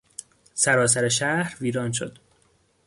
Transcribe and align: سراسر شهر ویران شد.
سراسر 0.53 1.09
شهر 1.09 1.57
ویران 1.61 1.91
شد. 1.91 2.17